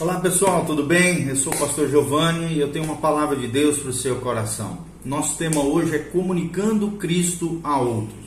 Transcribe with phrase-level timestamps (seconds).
[0.00, 1.28] Olá pessoal, tudo bem?
[1.28, 4.16] Eu sou o pastor Giovanni e eu tenho uma palavra de Deus para o seu
[4.16, 4.78] coração.
[5.04, 8.26] Nosso tema hoje é comunicando Cristo a outros.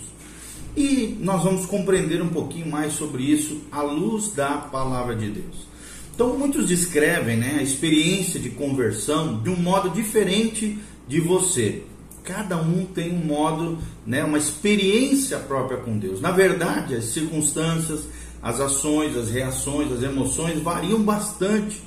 [0.78, 5.68] E nós vamos compreender um pouquinho mais sobre isso à luz da palavra de Deus.
[6.16, 11.84] Então, muitos descrevem né, a experiência de conversão de um modo diferente de você.
[12.24, 16.22] Cada um tem um modo, né, uma experiência própria com Deus.
[16.22, 18.08] Na verdade, as circunstâncias,
[18.48, 21.82] as ações, as reações, as emoções variam bastante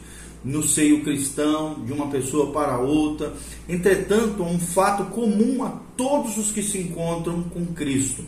[0.45, 3.33] no seio cristão, de uma pessoa para outra.
[3.67, 8.23] Entretanto, há um fato comum a todos os que se encontram com Cristo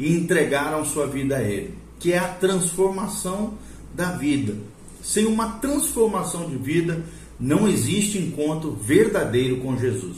[0.00, 3.54] e entregaram sua vida a Ele, que é a transformação
[3.94, 4.56] da vida.
[5.00, 7.04] Sem uma transformação de vida,
[7.38, 10.16] não existe encontro verdadeiro com Jesus.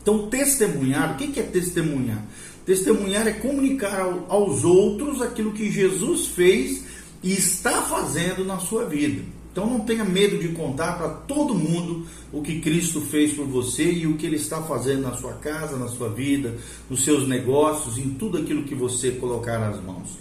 [0.00, 2.22] Então, testemunhar, o que é testemunhar?
[2.64, 6.82] Testemunhar é comunicar aos outros aquilo que Jesus fez
[7.22, 9.22] e está fazendo na sua vida.
[9.52, 13.84] Então não tenha medo de contar para todo mundo o que Cristo fez por você
[13.84, 16.56] e o que Ele está fazendo na sua casa, na sua vida,
[16.90, 20.18] nos seus negócios, em tudo aquilo que você colocar nas mãos.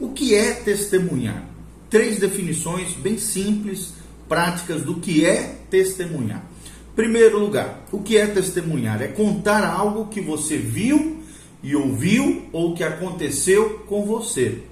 [0.00, 1.46] O que é testemunhar?
[1.88, 3.92] Três definições bem simples,
[4.28, 6.44] práticas do que é testemunhar.
[6.96, 9.00] Primeiro lugar, o que é testemunhar?
[9.00, 11.21] É contar algo que você viu
[11.62, 14.62] e ouviu ou que aconteceu com você.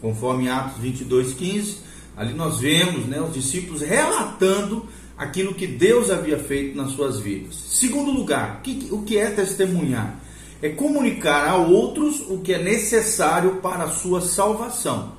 [0.00, 1.76] Conforme Atos 22, 15,
[2.16, 7.54] ali nós vemos né, os discípulos relatando aquilo que Deus havia feito nas suas vidas.
[7.54, 10.20] Segundo lugar, o que é testemunhar?
[10.60, 15.12] É comunicar a outros o que é necessário para a sua salvação,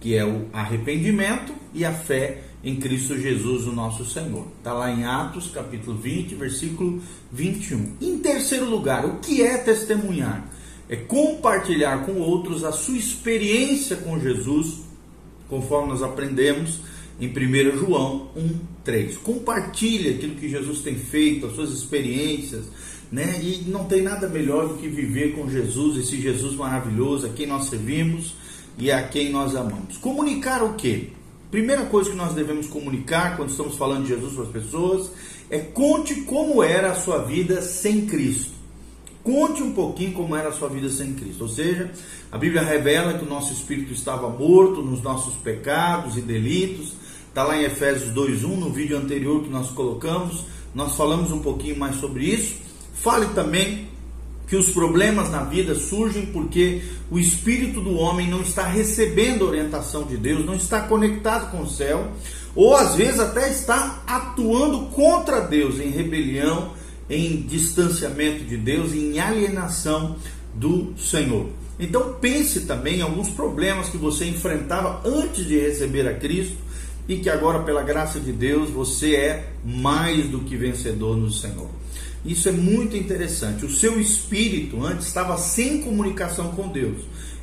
[0.00, 4.46] que é o arrependimento e a fé em Cristo Jesus, o nosso Senhor.
[4.58, 7.00] Está lá em Atos, capítulo 20, versículo
[7.32, 7.96] 21.
[8.00, 10.44] Em terceiro lugar, o que é testemunhar?
[10.90, 14.80] É compartilhar com outros a sua experiência com Jesus,
[15.48, 16.80] conforme nós aprendemos
[17.20, 19.18] em 1 João 1, 3.
[19.18, 22.64] Compartilhe aquilo que Jesus tem feito, as suas experiências,
[23.12, 23.40] né?
[23.40, 27.46] E não tem nada melhor do que viver com Jesus, esse Jesus maravilhoso, a quem
[27.46, 28.34] nós servimos
[28.76, 29.96] e a quem nós amamos.
[29.96, 31.10] Comunicar o quê?
[31.52, 35.12] Primeira coisa que nós devemos comunicar quando estamos falando de Jesus para as pessoas
[35.48, 38.59] é conte como era a sua vida sem Cristo.
[39.22, 41.42] Conte um pouquinho como era a sua vida sem Cristo.
[41.42, 41.90] Ou seja,
[42.32, 46.94] a Bíblia revela que o nosso espírito estava morto nos nossos pecados e delitos.
[47.28, 50.44] Está lá em Efésios 2:1, no vídeo anterior que nós colocamos,
[50.74, 52.54] nós falamos um pouquinho mais sobre isso.
[52.94, 53.88] Fale também
[54.50, 60.02] que os problemas na vida surgem porque o espírito do homem não está recebendo orientação
[60.02, 62.10] de Deus, não está conectado com o céu,
[62.54, 66.72] ou às vezes até está atuando contra Deus em rebelião,
[67.10, 70.16] em distanciamento de Deus, em alienação
[70.54, 71.48] do Senhor.
[71.78, 76.56] Então pense também em alguns problemas que você enfrentava antes de receber a Cristo
[77.08, 81.68] e que agora pela graça de Deus você é mais do que vencedor no Senhor.
[82.24, 83.64] Isso é muito interessante.
[83.64, 86.98] O seu espírito antes estava sem comunicação com Deus.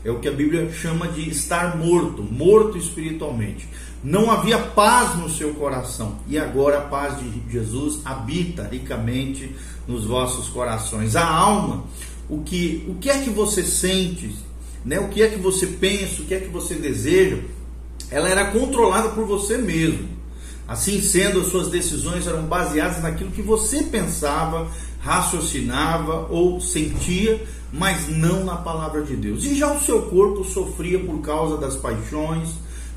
[0.06, 3.68] É o que a Bíblia chama de estar morto, morto espiritualmente.
[4.04, 6.20] Não havia paz no seu coração.
[6.28, 9.56] E agora a paz de Jesus habita ricamente
[9.88, 11.16] nos vossos corações.
[11.16, 11.84] A alma,
[12.30, 14.36] o que, o que é que você sente,
[14.86, 15.00] né?
[15.00, 17.40] o que é que você pensa, o que é que você deseja,
[18.12, 20.18] ela era controlada por você mesmo.
[20.68, 24.68] Assim sendo, as suas decisões eram baseadas naquilo que você pensava,
[25.00, 27.42] raciocinava ou sentia,
[27.72, 29.46] mas não na palavra de Deus.
[29.46, 32.50] E já o seu corpo sofria por causa das paixões,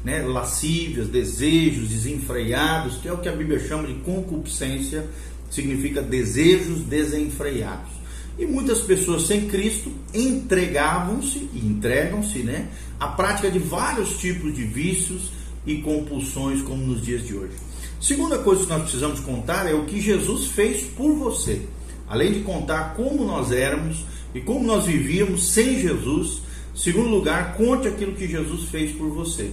[0.04, 5.06] né, lascívias, desejos desenfreados, que é o que a Bíblia chama de concupiscência,
[5.50, 8.00] significa desejos desenfreados.
[8.38, 12.68] E muitas pessoas sem Cristo entregavam-se e entregam-se né,
[12.98, 15.30] à prática de vários tipos de vícios
[15.66, 17.52] e compulsões como nos dias de hoje.
[18.00, 21.60] Segunda coisa que nós precisamos contar é o que Jesus fez por você.
[22.08, 26.40] Além de contar como nós éramos e como nós vivíamos sem Jesus,
[26.74, 29.52] segundo lugar, conte aquilo que Jesus fez por você.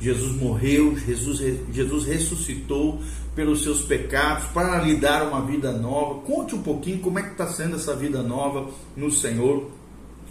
[0.00, 1.40] Jesus morreu, Jesus,
[1.72, 3.00] Jesus ressuscitou
[3.34, 6.20] pelos seus pecados para lhe dar uma vida nova.
[6.20, 9.70] Conte um pouquinho como é que está sendo essa vida nova no Senhor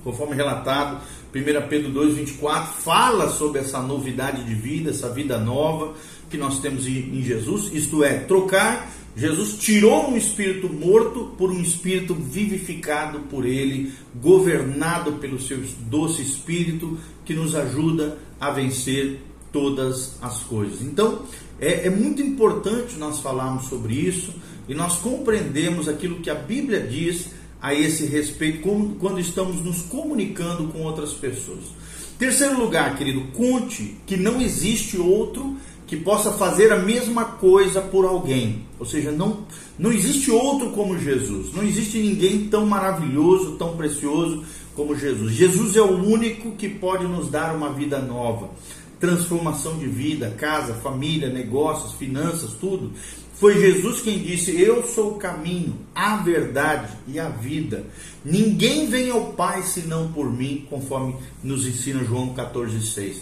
[0.06, 1.02] conforme relatado,
[1.34, 5.96] 1 Pedro 2,24, fala sobre essa novidade de vida, essa vida nova
[6.30, 8.92] que nós temos em Jesus, isto é, trocar.
[9.18, 15.58] Jesus tirou um espírito morto por um espírito vivificado por ele, governado pelo seu
[15.90, 19.22] doce espírito que nos ajuda a vencer
[19.56, 20.82] todas as coisas.
[20.82, 21.22] Então,
[21.62, 24.34] é, é, muito importante nós falarmos sobre isso
[24.68, 27.30] e nós compreendemos aquilo que a Bíblia diz
[27.62, 28.68] a esse respeito
[29.00, 31.64] quando estamos nos comunicando com outras pessoas.
[32.20, 35.56] Terceiro lugar, querido, conte que não existe outro
[35.88, 38.66] que possa fazer a mesma coisa por alguém.
[38.78, 39.46] Ou seja, não,
[39.80, 41.54] não existe outro como Jesus.
[41.54, 44.44] Não existe ninguém tão maravilhoso, tão precioso
[44.76, 45.32] como Jesus.
[45.32, 48.50] Jesus é o único que pode nos dar uma vida nova,
[49.00, 52.92] transformação de vida, casa, família, negócios, finanças, tudo.
[53.36, 57.84] Foi Jesus quem disse: Eu sou o caminho, a verdade e a vida.
[58.24, 63.18] Ninguém vem ao Pai senão por mim, conforme nos ensina João 14,6.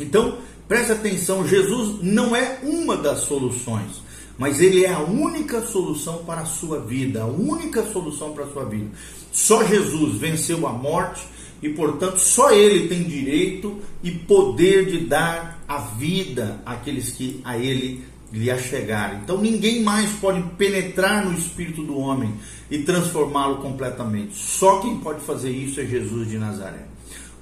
[0.00, 4.02] Então, preste atenção: Jesus não é uma das soluções,
[4.38, 8.50] mas ele é a única solução para a sua vida, a única solução para a
[8.50, 8.90] sua vida.
[9.30, 11.22] Só Jesus venceu a morte
[11.62, 17.58] e, portanto, só ele tem direito e poder de dar a vida àqueles que a
[17.58, 19.20] ele lhe achegarem.
[19.22, 22.34] Então, ninguém mais pode penetrar no espírito do homem
[22.70, 24.36] e transformá-lo completamente.
[24.36, 26.86] Só quem pode fazer isso é Jesus de Nazaré.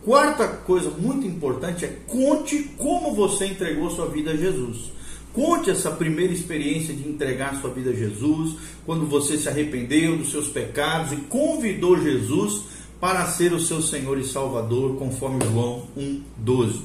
[0.04, 4.92] Quarta coisa muito importante é conte como você entregou sua vida a Jesus.
[5.32, 8.54] Conte essa primeira experiência de entregar sua vida a Jesus,
[8.86, 12.62] quando você se arrependeu dos seus pecados e convidou Jesus
[13.04, 16.80] para ser o seu Senhor e Salvador, conforme João 1,12.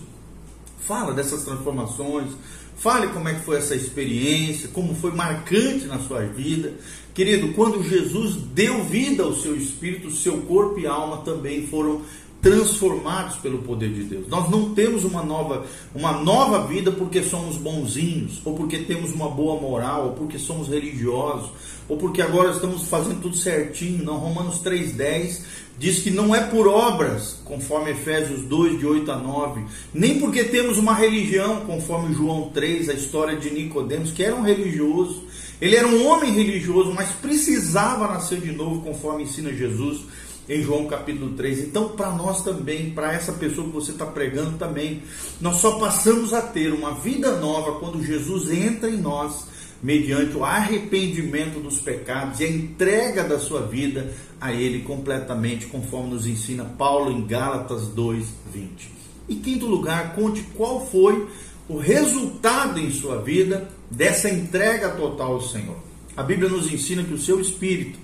[0.85, 2.31] Fala dessas transformações,
[2.75, 6.73] fale como é que foi essa experiência, como foi marcante na sua vida.
[7.13, 12.01] Querido, quando Jesus deu vida ao seu espírito, seu corpo e alma também foram
[12.41, 14.27] transformados pelo poder de Deus.
[14.27, 19.29] Nós não temos uma nova, uma nova vida porque somos bonzinhos, ou porque temos uma
[19.29, 21.49] boa moral, ou porque somos religiosos,
[21.87, 24.03] ou porque agora estamos fazendo tudo certinho.
[24.03, 25.41] Não, Romanos 3:10
[25.77, 29.63] diz que não é por obras, conforme Efésios 2 de 8 a 9,
[29.93, 34.41] nem porque temos uma religião, conforme João 3, a história de Nicodemos, que era um
[34.41, 35.23] religioso.
[35.61, 40.01] Ele era um homem religioso, mas precisava nascer de novo, conforme ensina Jesus
[40.49, 41.59] em João capítulo 3.
[41.59, 45.03] Então, para nós também, para essa pessoa que você está pregando também,
[45.39, 49.47] nós só passamos a ter uma vida nova quando Jesus entra em nós,
[49.81, 54.11] mediante o arrependimento dos pecados e a entrega da sua vida
[54.41, 58.91] a Ele completamente, conforme nos ensina Paulo em Gálatas 2, 20.
[59.29, 61.27] Em quinto lugar, conte qual foi
[61.67, 65.77] o resultado em sua vida dessa entrega total ao Senhor.
[66.17, 67.99] A Bíblia nos ensina que o seu espírito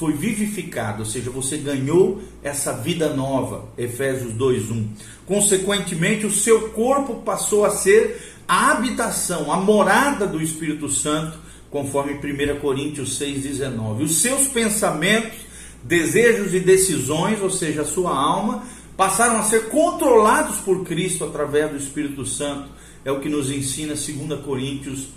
[0.00, 4.88] foi vivificado, ou seja, você ganhou essa vida nova, Efésios 2:1.
[5.26, 11.38] Consequentemente, o seu corpo passou a ser a habitação, a morada do Espírito Santo,
[11.70, 14.04] conforme 1 Coríntios 6:19.
[14.04, 15.38] Os seus pensamentos,
[15.84, 18.64] desejos e decisões, ou seja, a sua alma,
[18.96, 22.70] passaram a ser controlados por Cristo através do Espírito Santo.
[23.04, 25.08] É o que nos ensina 2 Coríntios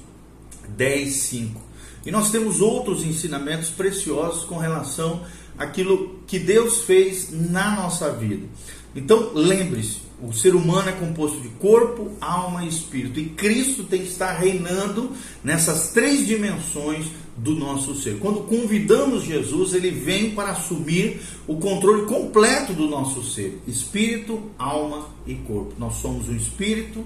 [0.77, 1.72] 10:5.
[2.05, 5.21] E nós temos outros ensinamentos preciosos com relação
[5.57, 8.45] àquilo que Deus fez na nossa vida.
[8.95, 14.01] Então, lembre-se, o ser humano é composto de corpo, alma e espírito, e Cristo tem
[14.01, 15.11] que estar reinando
[15.43, 18.19] nessas três dimensões do nosso ser.
[18.19, 25.09] Quando convidamos Jesus, ele vem para assumir o controle completo do nosso ser, espírito, alma
[25.25, 25.73] e corpo.
[25.79, 27.05] Nós somos um espírito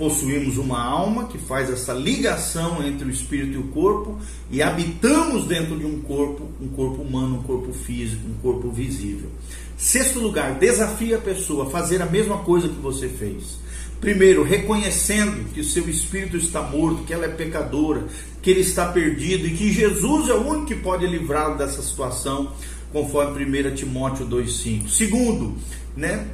[0.00, 4.18] possuímos uma alma que faz essa ligação entre o espírito e o corpo
[4.50, 9.28] e habitamos dentro de um corpo, um corpo humano, um corpo físico, um corpo visível.
[9.76, 13.58] Sexto lugar, desafie a pessoa a fazer a mesma coisa que você fez.
[14.00, 18.06] Primeiro, reconhecendo que o seu espírito está morto, que ela é pecadora,
[18.40, 22.52] que ele está perdido e que Jesus é o único que pode livrá-lo dessa situação,
[22.90, 24.88] conforme 1 Timóteo 2,5.
[24.88, 25.56] Segundo,
[25.94, 26.26] né,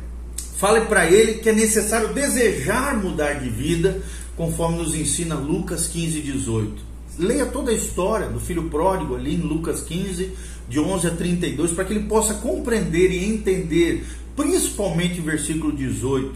[0.57, 4.01] Fale para ele que é necessário desejar mudar de vida,
[4.35, 6.73] conforme nos ensina Lucas 15, 18.
[7.19, 10.33] Leia toda a história do filho pródigo ali em Lucas 15,
[10.67, 16.35] de 11 a 32, para que ele possa compreender e entender, principalmente o versículo 18.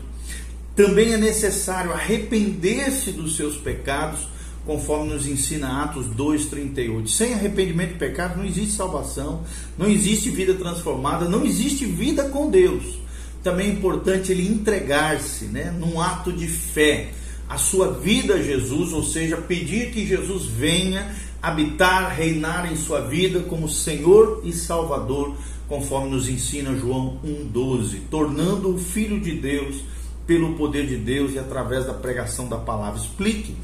[0.77, 4.29] Também é necessário arrepender-se dos seus pecados,
[4.67, 7.09] conforme nos ensina Atos 2:38.
[7.09, 9.45] Sem arrependimento de pecado não existe salvação,
[9.79, 13.01] não existe vida transformada, não existe vida com Deus
[13.43, 17.11] também é importante ele entregar-se, né, num ato de fé,
[17.49, 23.01] a sua vida a Jesus, ou seja, pedir que Jesus venha habitar, reinar em sua
[23.01, 25.35] vida como Senhor e Salvador,
[25.67, 29.83] conforme nos ensina João 1:12, tornando o filho de Deus
[30.27, 33.01] pelo poder de Deus e através da pregação da palavra.
[33.01, 33.57] Explique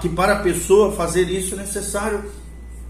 [0.00, 2.24] que para a pessoa fazer isso é necessário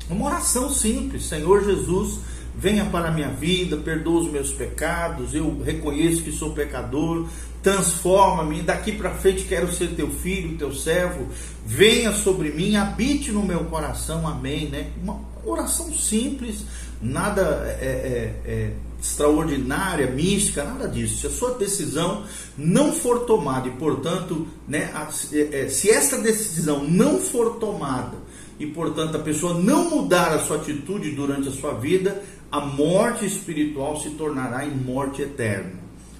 [0.09, 2.21] uma oração simples, Senhor Jesus,
[2.56, 7.28] venha para a minha vida, perdoa os meus pecados, eu reconheço que sou pecador,
[7.62, 11.26] transforma-me, daqui para frente quero ser teu filho, teu servo,
[11.66, 14.90] venha sobre mim, habite no meu coração, amém, né?
[15.02, 16.64] Uma oração simples,
[17.00, 21.20] nada é, é, é, extraordinária, mística, nada disso.
[21.20, 22.25] Se a sua decisão
[22.56, 24.90] não for tomada e, portanto, né,
[25.32, 28.23] é, é, se essa decisão não for tomada
[28.58, 33.26] e, portanto, a pessoa não mudar a sua atitude durante a sua vida, a morte
[33.26, 35.73] espiritual se tornará em morte eterna.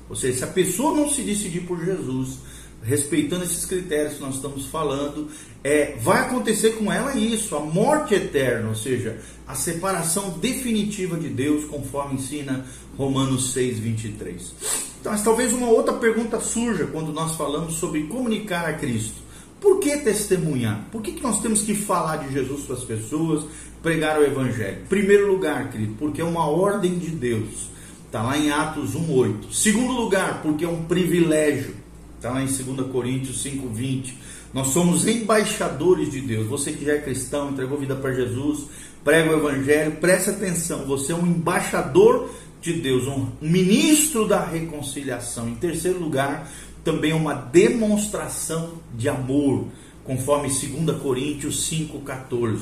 [0.09, 2.39] Ou seja, se a pessoa não se decidir por Jesus,
[2.83, 5.29] respeitando esses critérios que nós estamos falando,
[5.63, 11.29] é, vai acontecer com ela isso, a morte eterna, ou seja, a separação definitiva de
[11.29, 14.55] Deus, conforme ensina Romanos 6, 23.
[15.01, 19.24] Então, mas talvez uma outra pergunta surja quando nós falamos sobre comunicar a Cristo.
[19.65, 20.89] Por que testemunhar?
[20.93, 23.47] Por que, que nós temos que falar de Jesus para as pessoas,
[23.83, 24.83] pregar o Evangelho?
[24.91, 27.71] Primeiro lugar, querido, porque é uma ordem de Deus.
[28.05, 29.51] Está lá em Atos 1,8.
[29.51, 31.75] Segundo lugar, porque é um privilégio.
[32.15, 34.13] Está lá em 2 Coríntios 5,20.
[34.53, 36.47] Nós somos embaixadores de Deus.
[36.47, 38.67] Você que já é cristão, entregou vida para Jesus,
[39.03, 40.85] prega o Evangelho, preste atenção.
[40.85, 42.29] Você é um embaixador
[42.61, 45.49] de Deus, um ministro da reconciliação.
[45.49, 46.53] Em terceiro lugar,
[46.85, 49.67] também é uma demonstração de amor,
[50.05, 52.59] conforme 2 Coríntios 5,14.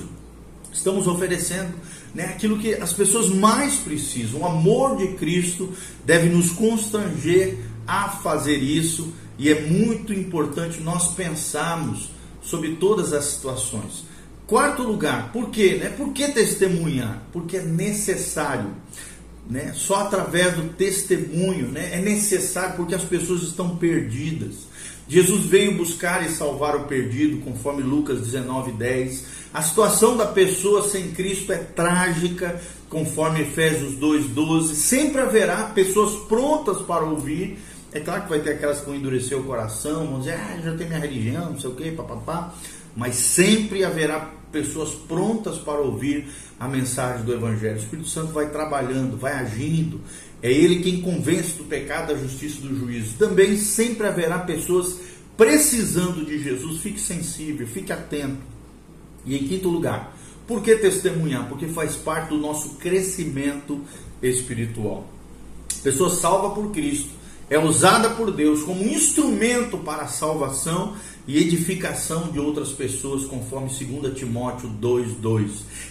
[0.73, 1.75] Estamos oferecendo
[2.15, 4.41] né, aquilo que as pessoas mais precisam.
[4.41, 5.73] O amor de Cristo
[6.07, 12.11] deve nos constranger a fazer isso e é muito importante nós pensarmos
[12.41, 14.05] sobre todas as situações.
[14.47, 15.79] Quarto lugar, por quê?
[15.81, 15.89] Né?
[15.91, 17.23] Por que testemunhar?
[17.33, 18.71] Porque é necessário.
[19.49, 19.73] Né?
[19.75, 21.91] Só através do testemunho né?
[21.95, 24.73] é necessário porque as pessoas estão perdidas.
[25.09, 29.25] Jesus veio buscar e salvar o perdido, conforme Lucas 19:10.
[29.53, 32.59] A situação da pessoa sem Cristo é trágica,
[32.89, 34.75] conforme Efésios 2:12.
[34.75, 37.59] Sempre haverá pessoas prontas para ouvir.
[37.93, 40.75] É claro que vai ter aquelas que vão endurecer o coração, vão dizer, ah, já
[40.75, 42.55] tem minha religião, não sei o que, papapá.
[42.97, 46.29] Mas sempre haverá pessoas prontas para ouvir
[46.61, 47.77] a mensagem do Evangelho.
[47.77, 50.01] O Espírito Santo vai trabalhando, vai agindo.
[50.43, 53.17] É Ele quem convence do pecado, da justiça e do juízo.
[53.19, 54.97] Também sempre haverá pessoas
[55.37, 56.81] precisando de Jesus.
[56.81, 58.43] Fique sensível, fique atento.
[59.25, 60.17] E em quinto lugar,
[60.47, 61.49] por que testemunhar?
[61.49, 63.81] Porque faz parte do nosso crescimento
[64.23, 65.09] espiritual.
[65.83, 72.31] Pessoa salva por Cristo é usada por Deus como instrumento para a salvação e edificação
[72.33, 75.51] de outras pessoas, conforme 2 Timóteo 2,2.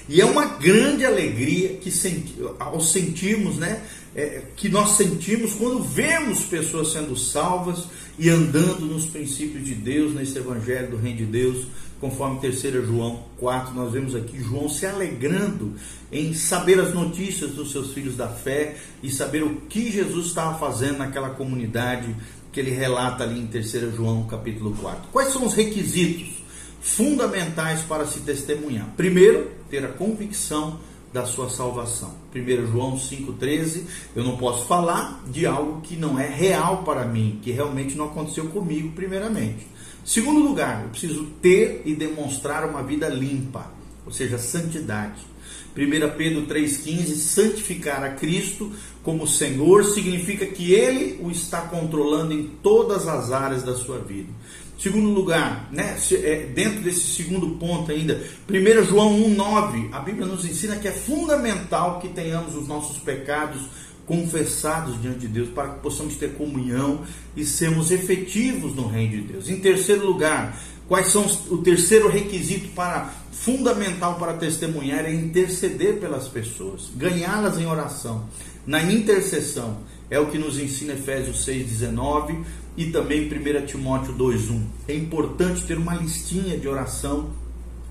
[0.10, 3.82] E é uma grande alegria que senti, ao sentirmos, né,
[4.14, 7.86] é, que nós sentimos quando vemos pessoas sendo salvas
[8.20, 11.66] e andando nos princípios de Deus, nesse Evangelho do Reino de Deus,
[12.02, 15.76] conforme 3 João 4, nós vemos aqui João se alegrando
[16.12, 20.58] em saber as notícias dos seus filhos da fé e saber o que Jesus estava
[20.58, 22.14] fazendo naquela comunidade
[22.52, 25.10] que ele relata ali em 3 João capítulo 4.
[25.12, 26.44] Quais são os requisitos
[26.82, 28.88] fundamentais para se testemunhar?
[28.98, 30.80] Primeiro, ter a convicção
[31.14, 32.14] da sua salvação.
[32.34, 33.84] 1 João 5,13,
[34.16, 38.06] eu não posso falar de algo que não é real para mim, que realmente não
[38.06, 39.68] aconteceu comigo, primeiramente.
[40.06, 43.72] Segundo lugar, eu preciso ter e demonstrar uma vida limpa,
[44.06, 45.32] ou seja, santidade.
[45.76, 48.72] 1 Pedro 3,15, santificar a Cristo
[49.04, 54.30] como Senhor significa que Ele o está controlando em todas as áreas da sua vida.
[54.78, 60.44] Segundo lugar, né, é, dentro desse segundo ponto ainda, 1 João 1,9, a Bíblia nos
[60.44, 63.62] ensina que é fundamental que tenhamos os nossos pecados
[64.08, 67.02] confessados diante de Deus, para que possamos ter comunhão
[67.36, 69.50] e sermos efetivos no reino de Deus.
[69.50, 76.28] Em terceiro lugar, quais são o terceiro requisito para fundamental para testemunhar é interceder pelas
[76.28, 78.26] pessoas, ganhá-las em oração.
[78.66, 82.38] Na intercessão é o que nos ensina Efésios 6:19
[82.78, 84.62] e também 1 Timóteo 2:1.
[84.88, 87.32] É importante ter uma listinha de oração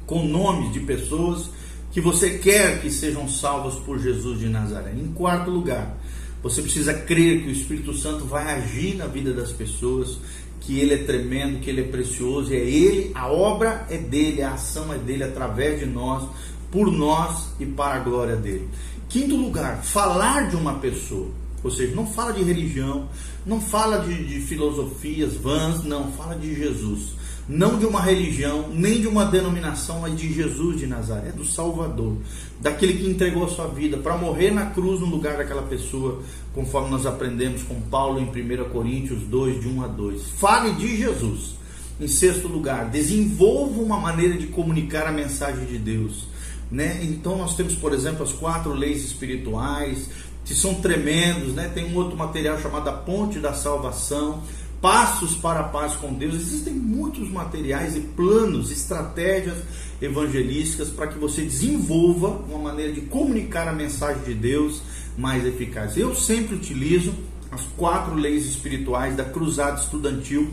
[0.06, 1.50] com nomes de pessoas
[1.90, 4.92] que você quer que sejam salvas por Jesus de Nazaré.
[4.92, 5.98] Em quarto lugar,
[6.42, 10.18] você precisa crer que o Espírito Santo vai agir na vida das pessoas,
[10.60, 14.52] que ele é tremendo, que ele é precioso, é ele, a obra é dele, a
[14.52, 16.28] ação é dele através de nós,
[16.70, 18.68] por nós e para a glória dele.
[19.10, 21.28] Quinto lugar, falar de uma pessoa.
[21.62, 23.06] Ou seja, não fala de religião,
[23.44, 29.00] não fala de, de filosofias vãs, não, fala de Jesus não de uma religião, nem
[29.00, 32.16] de uma denominação, mas de Jesus de Nazaré, do Salvador,
[32.60, 36.22] daquele que entregou a sua vida para morrer na cruz no lugar daquela pessoa,
[36.54, 40.22] conforme nós aprendemos com Paulo em 1 Coríntios 2, de 1 a 2.
[40.38, 41.56] Fale de Jesus.
[42.00, 46.28] Em sexto lugar, desenvolva uma maneira de comunicar a mensagem de Deus.
[46.70, 47.00] Né?
[47.02, 50.08] Então nós temos, por exemplo, as quatro leis espirituais,
[50.44, 51.70] que são tremendos, né?
[51.72, 54.42] Tem um outro material chamado a Ponte da Salvação,
[54.80, 56.34] passos para a paz com Deus.
[56.34, 59.58] Existem muitos materiais e planos, estratégias
[60.00, 64.82] evangelísticas para que você desenvolva uma maneira de comunicar a mensagem de Deus
[65.16, 65.96] mais eficaz.
[65.96, 67.12] Eu sempre utilizo
[67.50, 70.50] as quatro leis espirituais da Cruzada Estudantil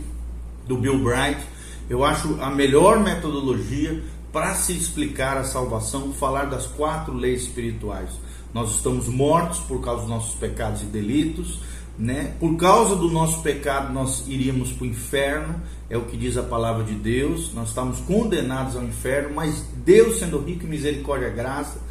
[0.68, 1.42] do Bill Bright.
[1.90, 4.04] Eu acho a melhor metodologia
[4.38, 8.12] para se explicar a salvação, falar das quatro leis espirituais.
[8.54, 11.60] Nós estamos mortos por causa dos nossos pecados e delitos,
[11.98, 12.36] né?
[12.40, 16.44] Por causa do nosso pecado, nós iríamos para o inferno, é o que diz a
[16.44, 17.52] palavra de Deus.
[17.56, 21.82] Nós estamos condenados ao inferno, mas Deus, sendo rico em misericórdia e graça,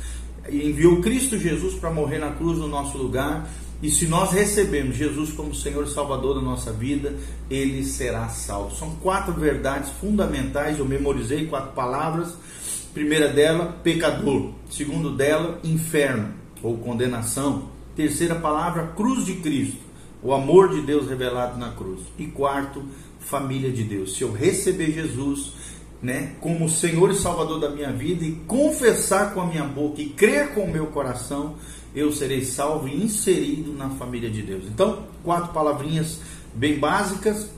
[0.49, 3.51] enviou Cristo Jesus para morrer na cruz no nosso lugar.
[3.83, 7.15] E se nós recebemos Jesus como Senhor Salvador da nossa vida,
[7.51, 8.75] ele será salvo.
[8.75, 10.79] São quatro verdades fundamentais.
[10.79, 12.35] Eu memorizei quatro palavras.
[12.95, 14.53] Primeira dela, pecador.
[14.71, 17.71] Segundo dela, inferno ou condenação.
[17.95, 19.87] Terceira palavra, cruz de Cristo
[20.27, 22.01] o amor de Deus revelado na cruz.
[22.19, 22.83] E quarto,
[23.21, 24.17] família de Deus.
[24.17, 25.53] Se eu receber Jesus,
[26.03, 30.09] né, como Senhor e Salvador da minha vida e confessar com a minha boca e
[30.09, 31.55] crer com o meu coração,
[31.97, 34.65] eu serei salvo e inserido na família de Deus.
[34.67, 36.21] Então, quatro palavrinhas
[36.55, 37.51] bem básicas: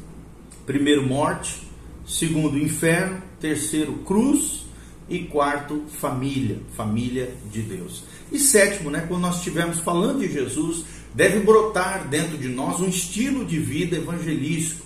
[0.65, 1.69] primeiro, morte,
[2.07, 4.67] segundo, inferno, terceiro, cruz.
[5.11, 8.05] E quarto, família, família de Deus.
[8.31, 12.89] E sétimo, né, quando nós estivermos falando de Jesus, deve brotar dentro de nós um
[12.89, 14.85] estilo de vida evangelístico,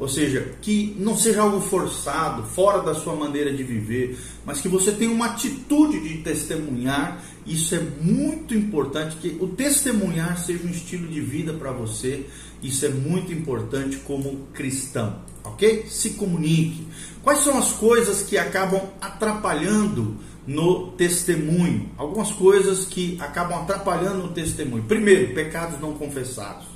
[0.00, 4.66] ou seja, que não seja algo forçado, fora da sua maneira de viver, mas que
[4.66, 7.22] você tenha uma atitude de testemunhar.
[7.46, 12.24] Isso é muito importante que o testemunhar seja um estilo de vida para você.
[12.62, 15.84] Isso é muito importante como cristão, ok?
[15.88, 16.86] Se comunique.
[17.22, 20.16] Quais são as coisas que acabam atrapalhando
[20.46, 21.90] no testemunho.
[21.96, 24.82] Algumas coisas que acabam atrapalhando no testemunho.
[24.84, 26.69] Primeiro, pecados não confessados.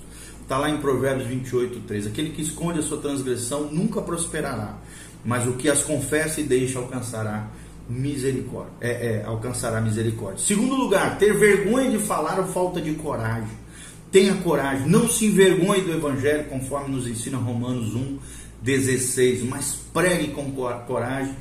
[0.44, 2.06] Está lá em Provérbios 28, 3.
[2.06, 4.76] Aquele que esconde a sua transgressão nunca prosperará,
[5.24, 7.48] mas o que as confessa e deixa alcançará
[7.88, 8.72] misericórdia.
[8.78, 10.44] É, é, alcançará misericórdia.
[10.44, 13.64] Segundo lugar, ter vergonha de falar ou falta de coragem.
[14.12, 18.18] Tenha coragem, não se envergonhe do Evangelho, conforme nos ensina Romanos 1,
[18.62, 20.52] 16, mas pregue com
[20.86, 21.34] coragem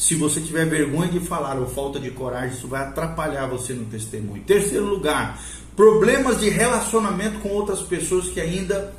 [0.00, 3.84] se você tiver vergonha de falar ou falta de coragem, isso vai atrapalhar você no
[3.84, 4.42] testemunho.
[4.44, 5.38] Terceiro lugar,
[5.80, 8.92] problemas de relacionamento com outras pessoas que ainda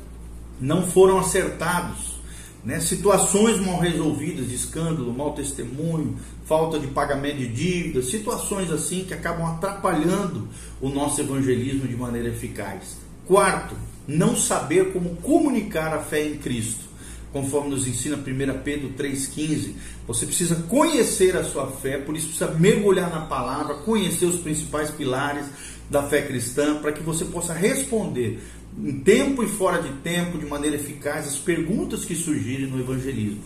[0.60, 2.16] não foram acertados.
[2.64, 2.80] Né?
[2.80, 9.46] Situações mal resolvidas, escândalo, mau testemunho, falta de pagamento de dívidas, situações assim que acabam
[9.46, 10.48] atrapalhando
[10.80, 12.96] o nosso evangelismo de maneira eficaz.
[13.28, 13.76] Quarto,
[14.08, 16.90] não saber como comunicar a fé em Cristo
[17.32, 18.20] conforme nos ensina 1
[18.62, 19.72] Pedro 3,15.
[20.06, 24.90] Você precisa conhecer a sua fé, por isso precisa mergulhar na palavra, conhecer os principais
[24.90, 25.46] pilares
[25.90, 28.40] da fé cristã, para que você possa responder
[28.78, 33.42] em tempo e fora de tempo, de maneira eficaz, as perguntas que surgirem no evangelismo.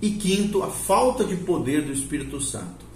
[0.00, 2.88] E quinto, a falta de poder do Espírito Santo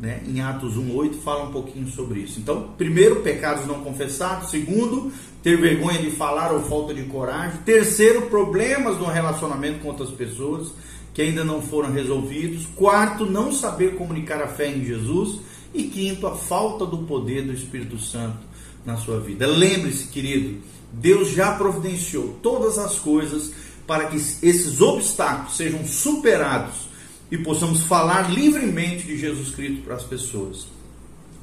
[0.00, 2.40] né, em Atos 1,8 fala um pouquinho sobre isso.
[2.40, 4.50] Então, primeiro, pecados não confessados.
[4.50, 7.60] Segundo, ter vergonha de falar ou falta de coragem.
[7.64, 10.72] Terceiro, problemas no relacionamento com outras pessoas
[11.12, 12.66] que ainda não foram resolvidos.
[12.74, 15.40] Quarto, não saber comunicar a fé em Jesus.
[15.72, 18.38] E quinto, a falta do poder do Espírito Santo
[18.84, 19.46] na sua vida.
[19.46, 20.60] Lembre-se, querido,
[20.92, 23.52] Deus já providenciou todas as coisas
[23.86, 26.88] para que esses obstáculos sejam superados
[27.30, 30.66] e possamos falar livremente de Jesus Cristo para as pessoas.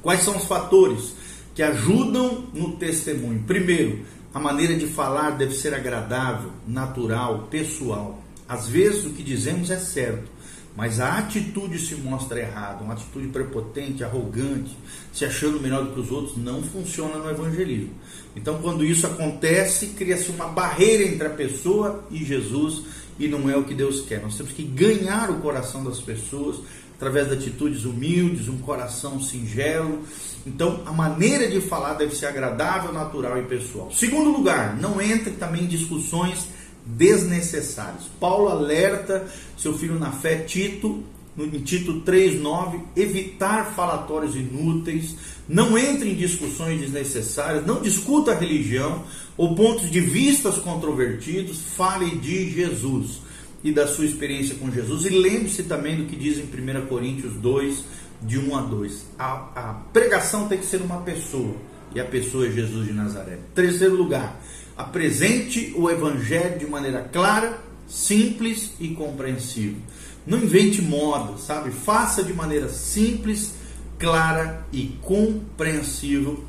[0.02, 1.14] Quais são os fatores
[1.54, 3.42] que ajudam no testemunho?
[3.46, 4.00] Primeiro,
[4.32, 8.22] a maneira de falar deve ser agradável, natural, pessoal.
[8.48, 10.30] Às vezes o que dizemos é certo,
[10.78, 14.78] mas a atitude se mostra errada, uma atitude prepotente, arrogante,
[15.12, 17.90] se achando melhor do que os outros, não funciona no evangelismo.
[18.36, 22.84] Então, quando isso acontece, cria-se uma barreira entre a pessoa e Jesus
[23.18, 24.22] e não é o que Deus quer.
[24.22, 26.60] Nós temos que ganhar o coração das pessoas
[26.94, 30.04] através de atitudes humildes, um coração singelo.
[30.46, 33.90] Então, a maneira de falar deve ser agradável, natural e pessoal.
[33.90, 36.46] Segundo lugar, não entre também em discussões
[36.96, 38.04] desnecessárias.
[38.18, 41.02] Paulo alerta seu filho na fé, Tito,
[41.38, 45.14] em Tito 3,9, evitar falatórios inúteis,
[45.48, 49.04] não entre em discussões desnecessárias, não discuta a religião
[49.36, 53.20] ou pontos de vistas controvertidos, fale de Jesus
[53.62, 55.04] e da sua experiência com Jesus.
[55.04, 57.84] E lembre-se também do que diz em 1 Coríntios 2,
[58.22, 59.06] de 1 a 2.
[59.18, 61.54] A, a pregação tem que ser uma pessoa,
[61.94, 63.38] e a pessoa é Jesus de Nazaré.
[63.54, 64.40] Terceiro lugar,
[64.78, 69.78] apresente o evangelho de maneira clara, simples e compreensível.
[70.24, 71.72] Não invente moda, sabe?
[71.72, 73.54] Faça de maneira simples,
[73.98, 76.44] clara e compreensível.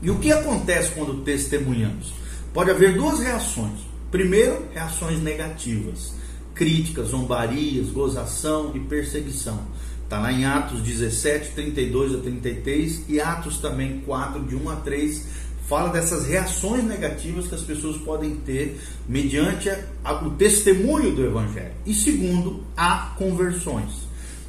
[0.00, 2.12] E o que acontece quando testemunhamos?
[2.52, 3.80] Pode haver duas reações.
[4.08, 6.14] Primeiro, reações negativas,
[6.54, 9.66] críticas, zombarias, gozação e perseguição.
[10.04, 14.76] Está lá em Atos 17, 32 a 33 e Atos também 4, de 1 a
[14.76, 15.26] 3,
[15.68, 19.70] fala dessas reações negativas que as pessoas podem ter mediante
[20.04, 21.72] a, o testemunho do Evangelho.
[21.86, 24.06] E segundo, há conversões,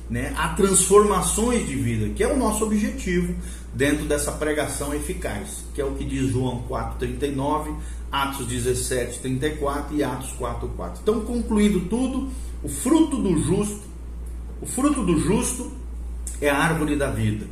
[0.10, 0.34] né?
[0.38, 3.34] há transformações de vida, que é o nosso objetivo
[3.73, 7.75] dentro dessa pregação eficaz, que é o que diz João 4,39,
[8.12, 11.01] Atos 17, 34 e Atos 4, 4.
[11.01, 12.30] Então, concluindo tudo,
[12.63, 13.95] o fruto do justo
[14.62, 15.71] o fruto do justo
[16.39, 17.45] é a árvore da vida,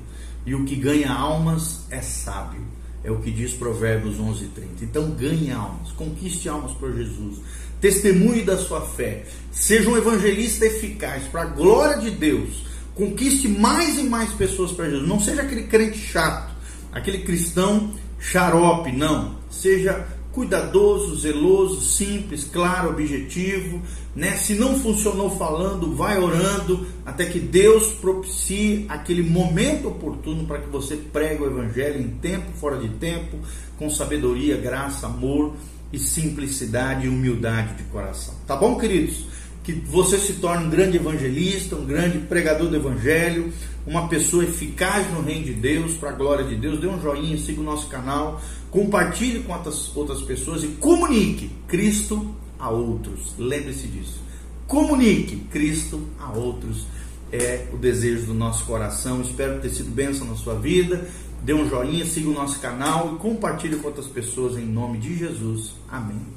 [0.45, 2.61] e o que ganha almas é sábio.
[3.03, 4.85] É o que diz Provérbios 11, 30.
[4.85, 7.39] Então ganhe almas, conquiste almas por Jesus,
[7.81, 13.97] testemunhe da sua fé, seja um evangelista eficaz para a glória de Deus, conquiste mais
[13.97, 15.07] e mais pessoas para Jesus.
[15.07, 16.53] Não seja aquele crente chato,
[16.93, 19.35] aquele cristão xarope, não.
[19.51, 23.79] Seja cuidadoso, zeloso, simples, claro, objetivo,
[24.15, 24.31] né?
[24.31, 30.69] Se não funcionou falando, vai orando até que Deus propicie aquele momento oportuno para que
[30.69, 33.37] você pregue o evangelho em tempo, fora de tempo,
[33.77, 35.53] com sabedoria, graça, amor
[35.91, 38.33] e simplicidade e humildade de coração.
[38.47, 39.25] Tá bom, queridos?
[39.63, 43.53] Que você se torne um grande evangelista, um grande pregador do evangelho,
[43.85, 46.79] uma pessoa eficaz no reino de Deus, para a glória de Deus.
[46.79, 48.41] Dê um joinha, siga o nosso canal,
[48.71, 53.33] compartilhe com outras, outras pessoas e comunique Cristo a outros.
[53.37, 54.21] Lembre-se disso.
[54.67, 56.85] Comunique Cristo a outros.
[57.31, 59.21] É o desejo do nosso coração.
[59.21, 61.09] Espero ter sido bênção na sua vida.
[61.43, 65.17] Dê um joinha, siga o nosso canal e compartilhe com outras pessoas em nome de
[65.17, 65.71] Jesus.
[65.89, 66.32] Amém.